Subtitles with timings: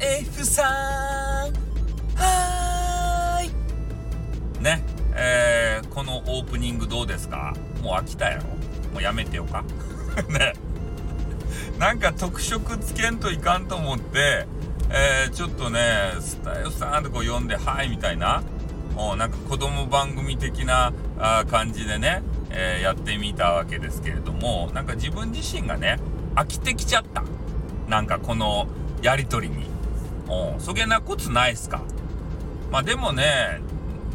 [0.00, 1.52] F さん。
[2.16, 4.62] はーい。
[4.62, 4.84] ね
[5.14, 7.54] えー、このオープニングどうですか？
[7.82, 8.44] もう飽きたやろ。
[8.92, 9.64] もうやめてよか。
[10.28, 10.54] ね。
[11.78, 14.46] なんか特色つけんといかんと思って、
[14.90, 18.42] えー、ちょっとね、スタイルさんってこう読んで、はいみたいな、
[18.94, 25.98] もうなんか子供番組的なあ感じでね、えー、やってみたわけですけれども、なんか自分自身がね、
[26.36, 27.24] 飽きてきちゃった。
[27.88, 28.68] なんかこの
[29.02, 29.66] やりとりに。
[30.28, 31.82] うん、そげなことないっすか？
[32.70, 33.60] まあでもね、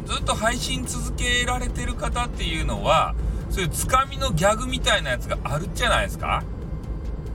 [0.06, 3.14] ずっと配信続けられてる方っていうのは、
[3.50, 6.42] そういうつかみのギャグみたいなやつがあるじゃないですか？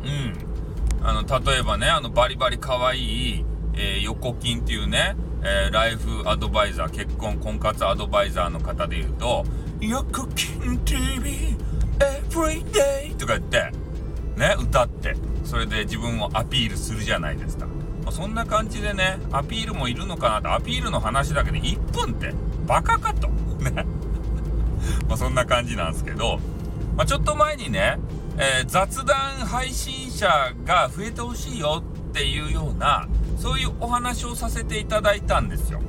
[0.03, 1.05] うん。
[1.05, 9.45] あの、例えばね、あの、バリバリ可愛い、えー、横金っていうね、えー、ライフアドバイザー、結婚婚活アドバイザーの方で言うと、
[9.81, 11.57] 横金 TV
[12.29, 13.71] everyday とか言って、
[14.37, 17.67] ね、歌って、それで自分をアピールするじゃないですか。
[18.05, 22.33] ま、そんな感じでね、アピールもいるのかなと、アピールの話だけで1分って
[22.65, 23.27] バカかと。
[23.63, 23.85] ね。
[25.07, 26.39] まそんな感じなんですけど、
[26.95, 27.97] まあ、ちょっと前にね、
[28.37, 30.27] えー、雑談配信者
[30.65, 35.81] が増えてほしいよっていうような、そういうお話をさせていただいたんですよ。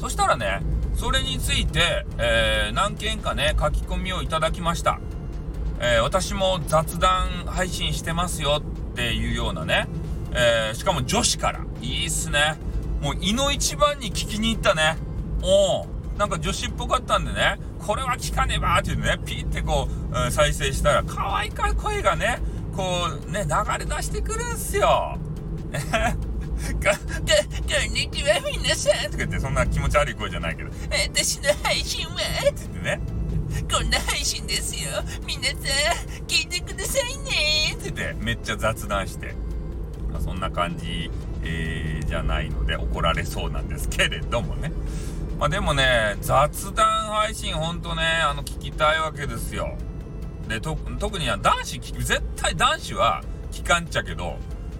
[0.00, 0.62] そしたらね、
[0.94, 5.00] それについて、えー、何件かね、書き込みをいただきました。
[5.80, 9.88] えー、私も雑談配信してますよっていうようなね、
[10.34, 11.60] えー、しかも女子から。
[11.80, 12.56] いいっすね。
[13.00, 14.96] もう、胃の一番に聞きに行ったね。
[15.42, 22.38] おおなんか女子っぽかったんでね、これは聞かねばってね、ピーってこう、再生したら、可愛いか声がね、
[22.76, 25.18] こう、ね、流れ出してくるんすよ。
[25.72, 26.90] こ、こ、
[27.90, 30.70] んにちは、皆さんとか言って、そんな気持ち悪い声じゃないけど、
[31.08, 32.14] 私の配信は？
[32.14, 33.00] って言ってね、
[33.70, 35.02] こんな配信ですよ。
[35.26, 35.58] 皆さん、
[36.26, 39.34] 聞いてくださいねって言って、めっちゃ雑談して。
[40.12, 41.10] まあ、そんな感じ、
[41.42, 44.72] えー、じゃないので怒られそうなんですけれどもね。
[45.38, 49.76] まあでもね、雑談配信ほんとね、あの、聞きたいわけですよ。
[50.48, 54.36] で、特に男子、絶対男子は聞かんちゃけど、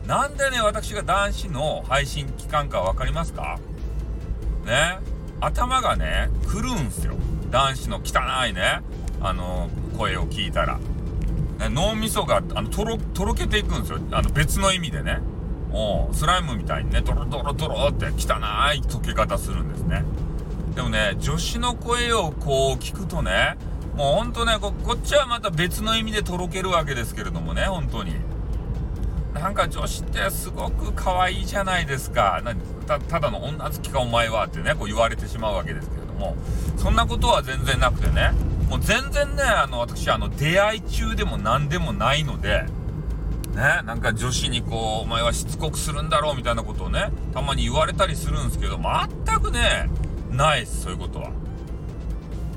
[0.07, 3.59] なんでね、私が男子の配信聞かんかわかりますか？
[4.65, 4.99] ね
[5.41, 7.15] 頭がね、来るんすよ。
[7.51, 8.83] 男子の汚いね、
[9.21, 10.79] あの、声を聞いたら。
[11.63, 13.99] ね、脳みそが、あの、とろ、とろけていくんですよ。
[14.11, 15.21] あの、別の意味でね。
[15.75, 20.05] おスライムみたいにね、ドロドロドロって汚い溶け方するんですね。
[20.75, 23.57] でもね、女子の声をこう聞くとね、
[23.97, 28.17] もうほんとねこ、っちはまた別の意味でとろけるわけですけれどもね、本当に。
[29.35, 32.43] なんか女子ってすごく可愛いじゃないですか。
[32.87, 36.37] たただの女好きかお前はってね、こう言われてしまうわけですけれども、
[36.77, 38.33] そんなことは全然なくてね、
[38.73, 42.65] もう全然ね、あの、私、あの、出会い中でも何でもないので、
[43.55, 49.91] ね、なんか女子にこう、お前はしつこくするんだろうみたいなことをね、たまに言われたりするんですけど、全くね、
[50.31, 51.33] ないっすそういうことは。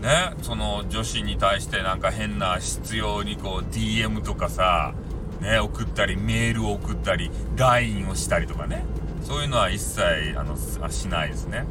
[0.01, 4.93] ねその女子に対してなんか変な必要にこう DM とかさ
[5.41, 8.85] ね送ったりメールを送ったり LINE をしたりとかね
[9.23, 10.55] そういうのは一切あの
[10.89, 11.65] しないですね。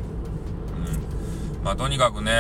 [1.65, 2.31] まあ、とにかくね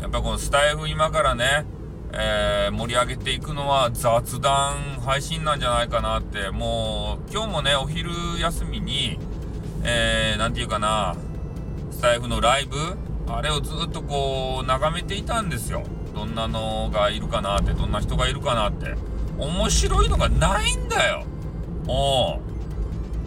[0.00, 1.66] やっぱこのスタイフ今からね
[2.12, 8.10] えー、盛り上げていくのは雑談配信なんじゃないかなってもう今日もねお昼
[8.40, 9.18] 休みに
[9.84, 11.16] えー、なんていうかな
[11.90, 12.76] スタイフのライブ
[13.32, 15.84] あれをずっとこう眺めていたんですよ。
[16.14, 18.96] どんなのがいるかなってどんな人がいるかなって。
[19.38, 21.24] 面白いのがないんだよ。
[21.86, 22.40] お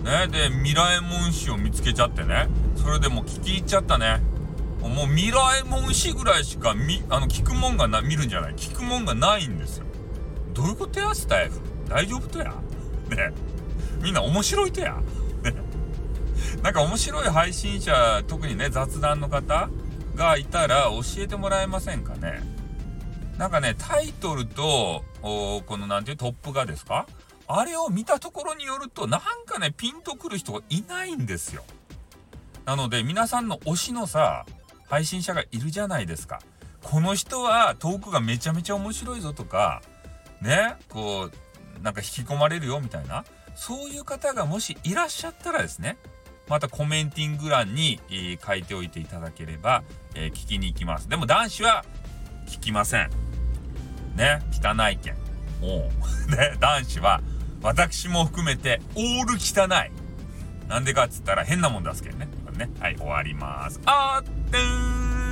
[0.03, 2.49] ねでミラエモン氏を見つけちゃってね。
[2.75, 4.21] それでもう聞き入っちゃったね。
[4.89, 8.55] もうミラエモン氏ぐらいしかみあの聞くもんがな見るんじゃない。
[8.55, 9.85] 聞くもんがないんですよ。
[10.53, 11.59] どういうことやスタイフ。
[11.88, 12.53] 大丈夫とや。
[13.09, 13.33] ね。
[14.01, 15.01] みんな面白いとや。
[15.44, 15.53] ね。
[16.61, 19.69] なんか面白い配信者、特にね、雑談の方
[20.16, 22.41] がいたら教えてもらえませんかね。
[23.38, 27.07] なんかね、タイトルと、このなんていうトップがですか？
[27.47, 31.63] あれを見たところによると、なんかね、ピンとくる人がいないんですよ。
[32.65, 34.45] なので、皆さんの推しのさ、
[34.94, 36.40] 配信者がいるじゃないですか。
[36.84, 39.81] この人はトークがめちゃめちゃ面白いぞとか、
[40.40, 43.25] ね、こう、なんか引き込まれるよみたいな、
[43.56, 45.98] そういう方がもしいらっしゃったらですね、
[46.48, 49.81] またコメンティング欄に、えー、書いておいていただければ、
[50.13, 51.10] えー、聞きに行きます。
[51.10, 51.84] でも男子は
[52.45, 53.10] 聞きません。
[54.16, 55.16] ね、汚い件。
[55.63, 55.90] お
[56.30, 57.19] ね、男子は
[57.63, 60.02] 私も含めてオール汚い。
[60.73, 62.27] なんでかっつったら変なもん出すけんね。
[62.57, 63.79] ねはい、終わります。
[63.85, 65.22] あーってー